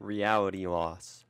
[0.00, 1.24] Reality loss.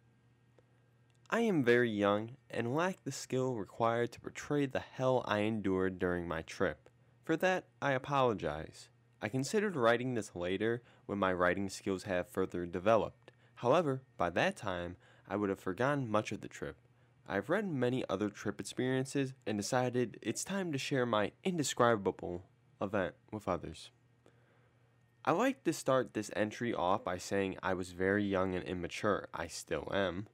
[1.31, 5.99] I am very young and lack the skill required to portray the hell I endured
[5.99, 6.91] during my trip.
[7.25, 8.91] For that, I apologize.
[9.23, 13.33] I considered writing this later when my writing skills have further developed.
[13.57, 14.97] However, by that time,
[15.27, 16.77] I would have forgotten much of the trip.
[17.27, 22.45] I've read many other trip experiences and decided it's time to share my indescribable
[22.83, 23.91] event with others.
[25.29, 29.29] I like to start this entry off by saying I was very young and immature.
[29.35, 30.27] I still am.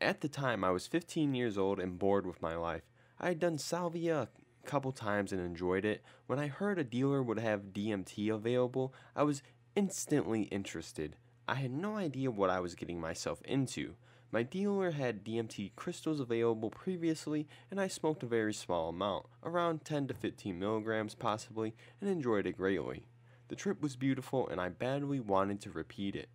[0.00, 2.82] At the time, I was 15 years old and bored with my life.
[3.18, 4.28] I had done salvia
[4.62, 6.04] a couple times and enjoyed it.
[6.28, 9.42] When I heard a dealer would have DMT available, I was
[9.74, 11.16] instantly interested.
[11.48, 13.96] I had no idea what I was getting myself into.
[14.30, 19.84] My dealer had DMT crystals available previously, and I smoked a very small amount, around
[19.84, 23.02] 10 to 15 milligrams possibly, and enjoyed it greatly.
[23.48, 26.28] The trip was beautiful and I badly wanted to repeat it.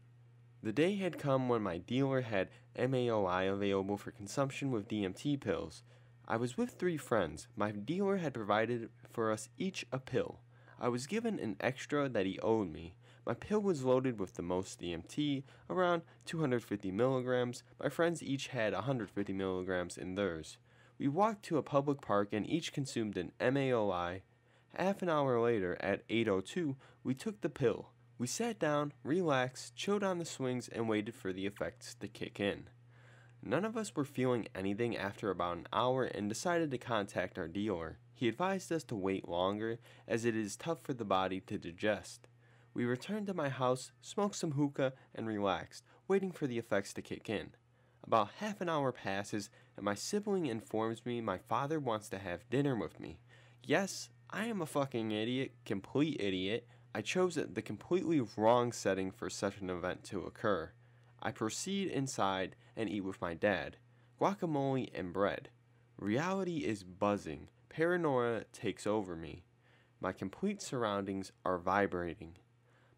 [0.63, 5.83] The day had come when my dealer had MAOI available for consumption with DMT pills.
[6.27, 7.47] I was with three friends.
[7.55, 10.39] My dealer had provided for us each a pill.
[10.79, 12.95] I was given an extra that he owed me.
[13.25, 17.63] My pill was loaded with the most DMT, around 250 milligrams.
[17.81, 20.57] My friends each had 150 milligrams in theirs.
[20.97, 24.21] We walked to a public park and each consumed an MAOI
[24.75, 27.89] Half an hour later, at 8.02, we took the pill.
[28.17, 32.39] We sat down, relaxed, chilled on the swings, and waited for the effects to kick
[32.39, 32.69] in.
[33.43, 37.47] None of us were feeling anything after about an hour and decided to contact our
[37.47, 37.99] dealer.
[38.15, 42.27] He advised us to wait longer as it is tough for the body to digest.
[42.73, 47.01] We returned to my house, smoked some hookah, and relaxed, waiting for the effects to
[47.03, 47.51] kick in.
[48.03, 52.49] About half an hour passes, and my sibling informs me my father wants to have
[52.49, 53.19] dinner with me.
[53.61, 56.67] Yes, I am a fucking idiot, complete idiot.
[56.95, 60.71] I chose the completely wrong setting for such an event to occur.
[61.21, 63.77] I proceed inside and eat with my dad.
[64.19, 65.49] Guacamole and bread.
[65.99, 67.49] Reality is buzzing.
[67.69, 69.43] Paranoia takes over me.
[70.01, 72.37] My complete surroundings are vibrating.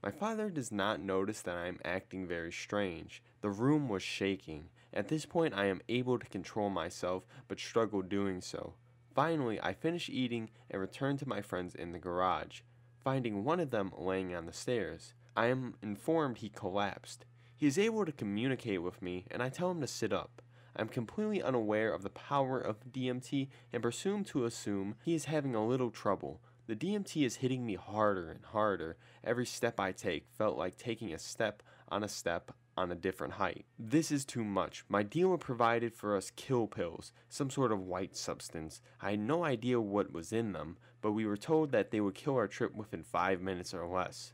[0.01, 3.21] My father does not notice that I am acting very strange.
[3.41, 4.69] The room was shaking.
[4.93, 8.75] At this point, I am able to control myself, but struggle doing so.
[9.15, 12.59] Finally, I finish eating and return to my friends in the garage,
[13.01, 15.13] finding one of them laying on the stairs.
[15.37, 17.23] I am informed he collapsed.
[17.55, 20.41] He is able to communicate with me, and I tell him to sit up.
[20.75, 25.25] I am completely unaware of the power of DMT and presume to assume he is
[25.25, 26.41] having a little trouble.
[26.67, 28.97] The DMT is hitting me harder and harder.
[29.23, 33.33] Every step I take felt like taking a step on a step on a different
[33.33, 33.65] height.
[33.79, 34.83] This is too much.
[34.89, 38.81] My dealer provided for us kill pills, some sort of white substance.
[39.01, 42.15] I had no idea what was in them, but we were told that they would
[42.15, 44.33] kill our trip within five minutes or less.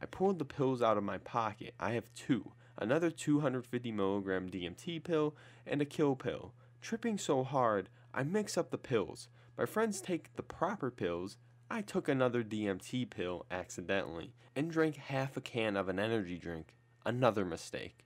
[0.00, 1.74] I pulled the pills out of my pocket.
[1.78, 5.36] I have two another 250 milligram DMT pill
[5.66, 6.52] and a kill pill.
[6.80, 9.28] Tripping so hard, I mix up the pills.
[9.56, 11.36] My friends take the proper pills.
[11.70, 16.74] I took another DMT pill accidentally and drank half a can of an energy drink.
[17.04, 18.04] Another mistake.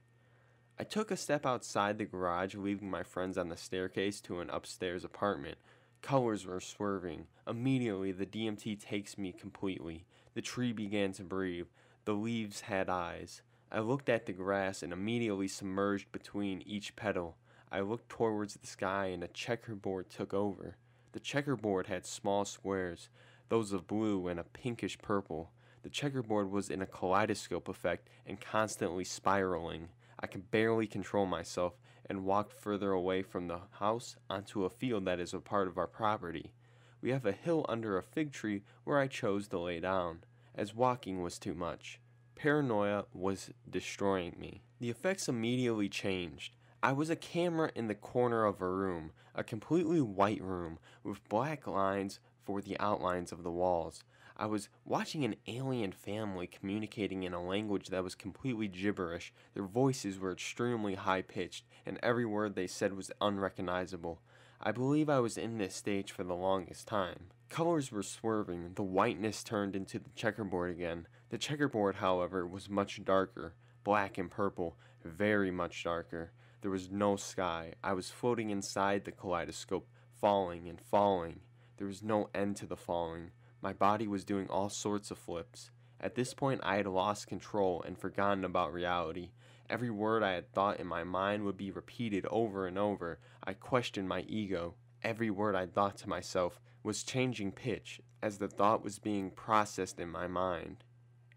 [0.79, 4.49] I took a step outside the garage, leaving my friends on the staircase to an
[4.49, 5.59] upstairs apartment.
[6.01, 7.27] Colors were swerving.
[7.47, 10.05] Immediately, the DMT takes me completely.
[10.33, 11.67] The tree began to breathe.
[12.05, 13.43] The leaves had eyes.
[13.71, 17.37] I looked at the grass and immediately submerged between each petal.
[17.71, 20.77] I looked towards the sky and a checkerboard took over.
[21.11, 23.09] The checkerboard had small squares,
[23.49, 25.51] those of blue and a pinkish purple.
[25.87, 29.87] The checkerboard was in a kaleidoscope effect and constantly spiraling.
[30.19, 31.75] I could barely control myself
[32.05, 35.77] and walked further away from the house onto a field that is a part of
[35.77, 36.51] our property.
[36.99, 40.75] We have a hill under a fig tree where I chose to lay down, as
[40.75, 42.01] walking was too much.
[42.35, 44.63] Paranoia was destroying me.
[44.81, 46.57] The effects immediately changed.
[46.83, 51.29] I was a camera in the corner of a room, a completely white room, with
[51.29, 54.03] black lines for the outlines of the walls.
[54.39, 59.33] I was watching an alien family communicating in a language that was completely gibberish.
[59.55, 64.21] Their voices were extremely high pitched, and every word they said was unrecognizable.
[64.61, 67.29] I believe I was in this stage for the longest time.
[67.49, 71.07] Colors were swerving, the whiteness turned into the checkerboard again.
[71.29, 76.31] The checkerboard, however, was much darker, black and purple, very much darker.
[76.61, 77.73] There was no sky.
[77.83, 79.87] I was floating inside the kaleidoscope,
[80.19, 81.39] falling and falling.
[81.77, 83.31] There was no end to the falling.
[83.67, 85.71] My body was doing all sorts of flips.
[85.99, 89.31] At this point, I had lost control and forgotten about reality.
[89.69, 93.19] Every word I had thought in my mind would be repeated over and over.
[93.43, 94.75] I questioned my ego.
[95.03, 99.99] Every word I thought to myself was changing pitch as the thought was being processed
[99.99, 100.85] in my mind.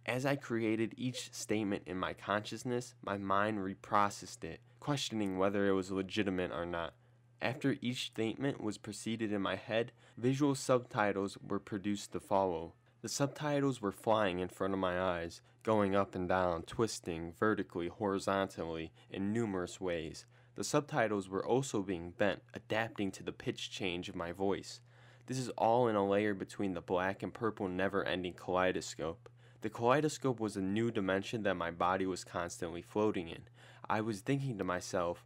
[0.06, 5.72] As I created each statement in my consciousness, my mind reprocessed it, questioning whether it
[5.72, 6.94] was legitimate or not.
[7.42, 12.74] After each statement was preceded in my head, visual subtitles were produced to follow.
[13.00, 17.88] The subtitles were flying in front of my eyes, going up and down, twisting vertically,
[17.88, 20.26] horizontally, in numerous ways.
[20.54, 24.80] The subtitles were also being bent, adapting to the pitch change of my voice.
[25.26, 29.30] This is all in a layer between the black and purple never ending kaleidoscope.
[29.62, 33.44] The kaleidoscope was a new dimension that my body was constantly floating in.
[33.88, 35.24] I was thinking to myself,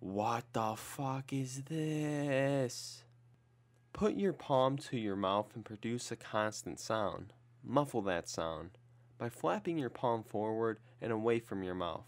[0.00, 3.02] what the fuck is this?
[3.92, 7.32] Put your palm to your mouth and produce a constant sound.
[7.64, 8.70] Muffle that sound
[9.18, 12.06] by flapping your palm forward and away from your mouth.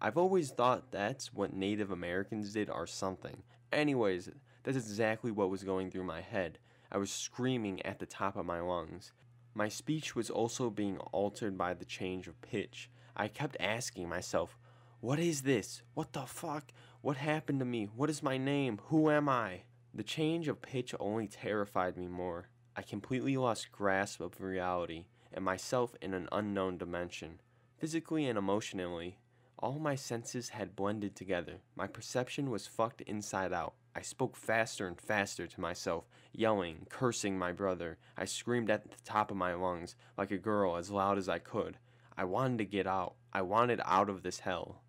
[0.00, 3.42] I've always thought that's what Native Americans did or something.
[3.72, 4.30] Anyways,
[4.62, 6.58] that's exactly what was going through my head.
[6.90, 9.12] I was screaming at the top of my lungs.
[9.54, 12.90] My speech was also being altered by the change of pitch.
[13.16, 14.56] I kept asking myself,
[15.00, 15.82] What is this?
[15.94, 16.72] What the fuck?
[17.06, 17.88] What happened to me?
[17.94, 18.80] What is my name?
[18.86, 19.60] Who am I?
[19.94, 22.48] The change of pitch only terrified me more.
[22.74, 27.38] I completely lost grasp of reality and myself in an unknown dimension.
[27.78, 29.18] Physically and emotionally,
[29.56, 31.60] all my senses had blended together.
[31.76, 33.74] My perception was fucked inside out.
[33.94, 37.98] I spoke faster and faster to myself, yelling, cursing my brother.
[38.16, 41.38] I screamed at the top of my lungs, like a girl, as loud as I
[41.38, 41.78] could.
[42.16, 43.14] I wanted to get out.
[43.32, 44.82] I wanted out of this hell.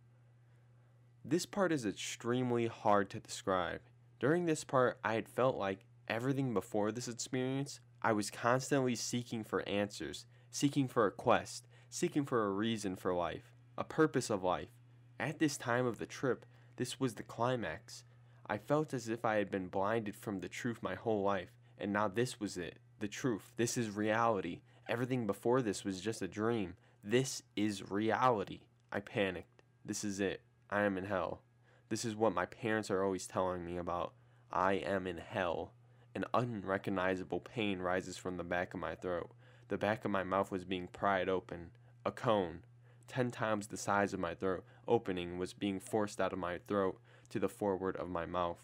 [1.30, 3.82] This part is extremely hard to describe.
[4.18, 9.44] During this part, I had felt like everything before this experience, I was constantly seeking
[9.44, 14.42] for answers, seeking for a quest, seeking for a reason for life, a purpose of
[14.42, 14.70] life.
[15.20, 16.46] At this time of the trip,
[16.78, 18.06] this was the climax.
[18.50, 21.92] I felt as if I had been blinded from the truth my whole life, and
[21.92, 23.52] now this was it the truth.
[23.58, 24.62] This is reality.
[24.88, 26.76] Everything before this was just a dream.
[27.04, 28.62] This is reality.
[28.94, 29.62] I panicked.
[29.84, 30.42] This is it.
[30.70, 31.42] I am in hell.
[31.90, 34.14] This is what my parents are always telling me about.
[34.52, 35.72] I am in hell.
[36.14, 39.32] An unrecognizable pain rises from the back of my throat.
[39.70, 41.72] The back of my mouth was being pried open.
[42.06, 42.62] A cone,
[43.08, 47.00] ten times the size of my throat opening, was being forced out of my throat
[47.30, 48.64] to the forward of my mouth.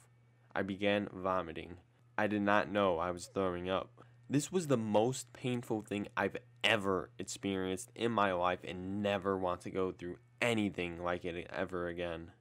[0.56, 1.78] I began vomiting.
[2.18, 4.04] I did not know I was throwing up.
[4.30, 9.62] This was the most painful thing I've ever experienced in my life and never want
[9.62, 12.32] to go through anything like it ever again.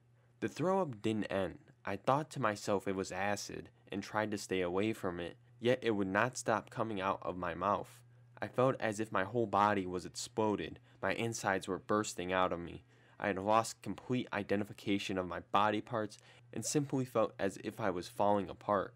[0.41, 1.59] The throw up didn't end.
[1.85, 5.79] I thought to myself it was acid and tried to stay away from it, yet
[5.81, 8.01] it would not stop coming out of my mouth.
[8.41, 12.59] I felt as if my whole body was exploded, my insides were bursting out of
[12.59, 12.83] me.
[13.19, 16.17] I had lost complete identification of my body parts
[16.51, 18.93] and simply felt as if I was falling apart.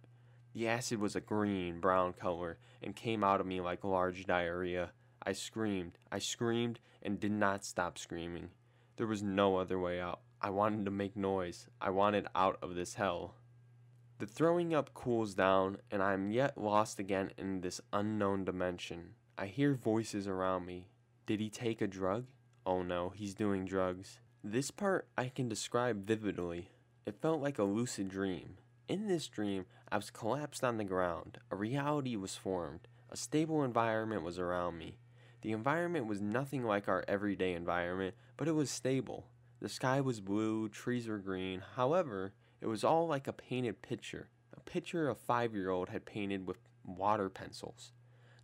[0.53, 4.91] The acid was a green brown color and came out of me like large diarrhea.
[5.23, 8.49] I screamed, I screamed, and did not stop screaming.
[8.97, 10.21] There was no other way out.
[10.41, 11.67] I wanted to make noise.
[11.79, 13.35] I wanted out of this hell.
[14.17, 19.13] The throwing up cools down, and I am yet lost again in this unknown dimension.
[19.37, 20.87] I hear voices around me.
[21.27, 22.25] Did he take a drug?
[22.65, 24.19] Oh no, he's doing drugs.
[24.43, 26.71] This part I can describe vividly.
[27.05, 28.57] It felt like a lucid dream.
[28.87, 31.37] In this dream, I was collapsed on the ground.
[31.51, 32.87] A reality was formed.
[33.11, 34.97] A stable environment was around me.
[35.47, 39.27] The environment was nothing like our everyday environment, but it was stable.
[39.61, 41.63] The sky was blue, trees were green.
[41.77, 44.27] However, it was all like a painted picture.
[44.57, 47.93] A picture a five year old had painted with water pencils.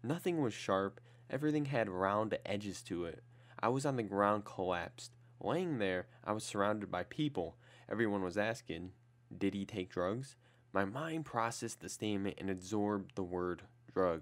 [0.01, 3.21] Nothing was sharp, everything had round edges to it.
[3.59, 5.11] I was on the ground collapsed.
[5.41, 7.57] Laying there, I was surrounded by people.
[7.91, 8.93] Everyone was asking,
[9.37, 10.37] Did he take drugs?
[10.71, 13.63] My mind processed the statement and absorbed the word
[13.93, 14.21] drug.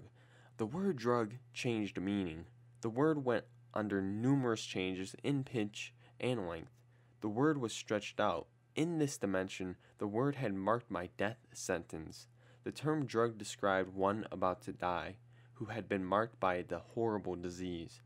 [0.56, 2.46] The word drug changed meaning.
[2.82, 6.72] The word went under numerous changes in pitch and length.
[7.20, 8.48] The word was stretched out.
[8.74, 12.26] In this dimension, the word had marked my death sentence.
[12.64, 15.16] The term drug described one about to die,
[15.54, 18.02] who had been marked by the horrible disease.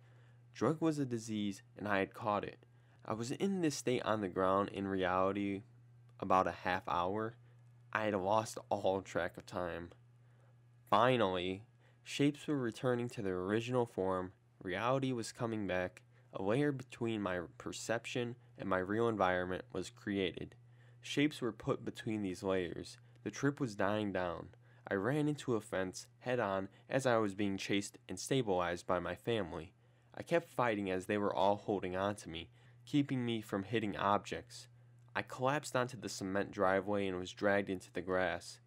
[0.52, 2.58] Drug was a disease, and I had caught it.
[3.02, 5.62] I was in this state on the ground in reality
[6.20, 7.36] about a half hour.
[7.94, 9.90] I had lost all track of time.
[10.90, 11.62] Finally,
[12.04, 14.32] shapes were returning to their original form,
[14.66, 20.56] reality was coming back, a layer between my perception and my real environment was created.
[21.00, 22.98] Shapes were put between these layers.
[23.22, 24.48] The trip was dying down.
[24.88, 28.98] I ran into a fence head on as I was being chased and stabilized by
[28.98, 29.72] my family.
[30.16, 32.48] I kept fighting as they were all holding on to me,
[32.84, 34.66] keeping me from hitting objects.
[35.14, 38.58] I collapsed onto the cement driveway and was dragged into the grass.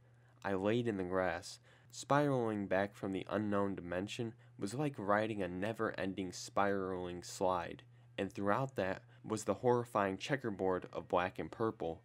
[0.46, 1.60] I laid in the grass,
[1.91, 7.83] spiraling back from the unknown dimension was like riding a never ending spiraling slide,
[8.17, 12.01] and throughout that was the horrifying checkerboard of black and purple.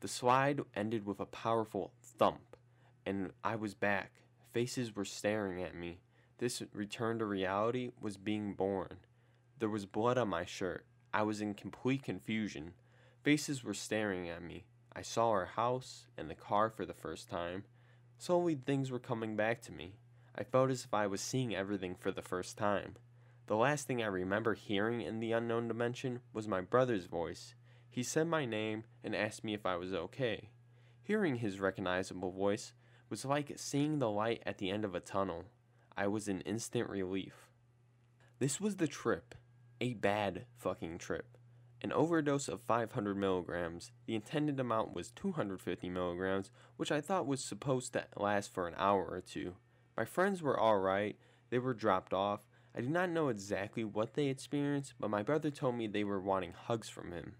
[0.00, 2.56] The slide ended with a powerful thump,
[3.06, 4.12] and I was back.
[4.52, 6.00] Faces were staring at me.
[6.38, 8.98] This return to reality was being born.
[9.58, 10.84] There was blood on my shirt.
[11.12, 12.72] I was in complete confusion.
[13.22, 14.64] Faces were staring at me.
[14.94, 17.64] I saw our house and the car for the first time.
[18.18, 19.94] Slowly, things were coming back to me.
[20.36, 22.96] I felt as if I was seeing everything for the first time.
[23.46, 27.54] The last thing I remember hearing in the unknown dimension was my brother's voice.
[27.88, 30.48] He said my name and asked me if I was okay.
[31.02, 32.72] Hearing his recognizable voice
[33.10, 35.44] was like seeing the light at the end of a tunnel.
[35.96, 37.50] I was in instant relief.
[38.40, 39.34] This was the trip.
[39.80, 41.36] A bad fucking trip.
[41.82, 43.92] An overdose of 500 milligrams.
[44.06, 48.74] The intended amount was 250 milligrams, which I thought was supposed to last for an
[48.78, 49.54] hour or two.
[49.96, 51.16] My friends were alright,
[51.50, 52.48] they were dropped off.
[52.74, 56.20] I do not know exactly what they experienced, but my brother told me they were
[56.20, 57.36] wanting hugs from him.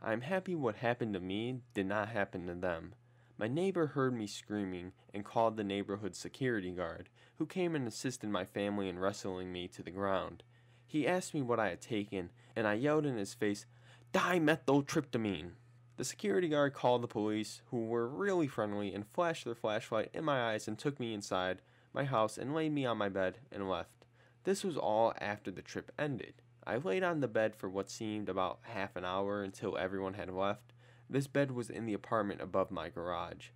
[0.00, 2.94] I am happy what happened to me did not happen to them.
[3.38, 8.28] My neighbor heard me screaming and called the neighborhood security guard, who came and assisted
[8.28, 10.42] my family in wrestling me to the ground.
[10.84, 13.64] He asked me what I had taken, and I yelled in his face,
[14.12, 15.52] Dimethyltryptamine.
[15.96, 20.24] The security guard called the police, who were really friendly, and flashed their flashlight in
[20.24, 23.68] my eyes and took me inside my house and laid me on my bed and
[23.68, 24.06] left.
[24.44, 26.34] This was all after the trip ended.
[26.66, 30.30] I laid on the bed for what seemed about half an hour until everyone had
[30.30, 30.72] left.
[31.10, 33.48] This bed was in the apartment above my garage.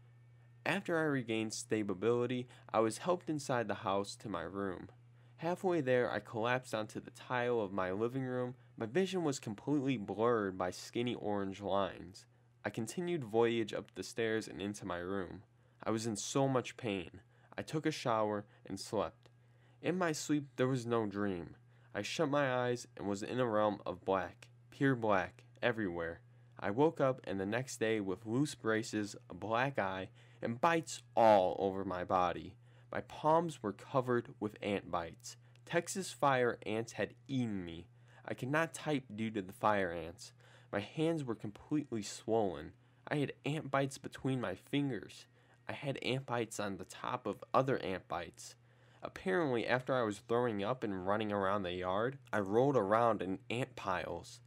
[0.65, 4.89] After I regained stability, I was helped inside the house to my room.
[5.37, 8.55] Halfway there, I collapsed onto the tile of my living room.
[8.77, 12.27] My vision was completely blurred by skinny orange lines.
[12.65, 15.43] I continued voyage up the stairs and into my room.
[15.85, 17.21] I was in so much pain.
[17.59, 19.31] I took a shower and slept.
[19.83, 21.57] In my sleep, there was no dream.
[21.95, 26.21] I shut my eyes and was in a realm of black, pure black, everywhere.
[26.59, 30.09] I woke up and the next day with loose braces, a black eye,
[30.43, 32.55] and bites all over my body.
[32.93, 35.37] My palms were covered with ant bites.
[35.65, 37.87] Texas fire ants had eaten me.
[38.25, 40.33] I could not type due to the fire ants.
[40.73, 42.73] My hands were completely swollen.
[43.09, 45.27] I had ant bites between my fingers.
[45.69, 48.55] I had ant bites on the top of other ant bites.
[49.03, 53.39] Apparently, after I was throwing up and running around the yard, I rolled around in
[53.51, 54.41] ant piles.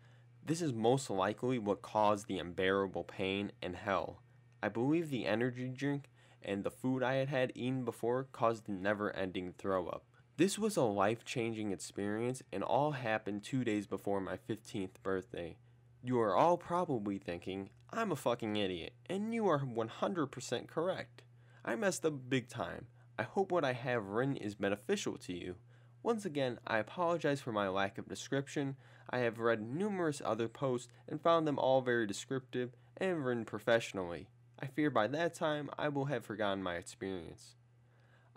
[0.46, 4.22] This is most likely what caused the unbearable pain and hell.
[4.62, 6.10] I believe the energy drink
[6.42, 10.04] and the food I had had eaten before caused the never ending throw up.
[10.38, 15.58] This was a life changing experience and all happened two days before my 15th birthday.
[16.02, 21.24] You are all probably thinking, I'm a fucking idiot, and you are 100% correct.
[21.66, 22.88] I messed up big time.
[23.18, 25.56] I hope what I have written is beneficial to you.
[26.02, 28.78] Once again, I apologize for my lack of description.
[29.10, 34.30] I have read numerous other posts and found them all very descriptive and written professionally.
[34.58, 37.56] I fear by that time I will have forgotten my experience.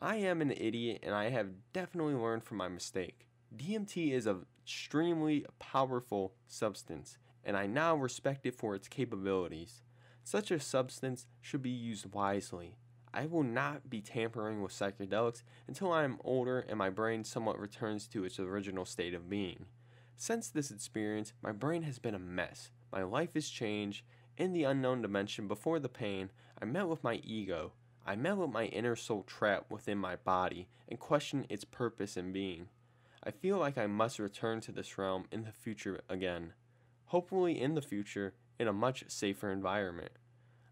[0.01, 3.29] I am an idiot and I have definitely learned from my mistake.
[3.57, 9.83] DMT is an extremely powerful substance, and I now respect it for its capabilities.
[10.25, 12.77] Such a substance should be used wisely.
[13.15, 17.59] I will not be tampering with psychedelics until I am older and my brain somewhat
[17.59, 19.67] returns to its original state of being.
[20.17, 22.71] Since this experience, my brain has been a mess.
[22.93, 24.05] My life has changed.
[24.39, 26.31] In the unknown dimension before the pain,
[26.61, 27.73] I met with my ego.
[28.07, 32.33] I met with my inner soul trapped within my body and questioned its purpose and
[32.33, 32.69] being.
[33.23, 36.55] I feel like I must return to this realm in the future again.
[37.13, 40.13] Hopefully, in the future, in a much safer environment.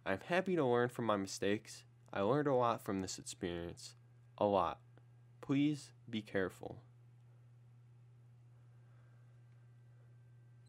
[0.07, 1.85] I am happy to learn from my mistakes.
[2.15, 3.95] I learned a lot from this experience.
[4.39, 4.79] A lot.
[5.43, 6.79] Please be careful.